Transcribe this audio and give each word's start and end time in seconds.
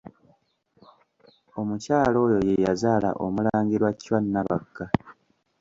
Omukyala 1.59 2.17
oyo 2.25 2.39
ye 2.47 2.55
yazaala 2.65 3.09
Omulangira 3.25 3.87
Chwa 4.01 4.19
Nabakka. 4.33 4.85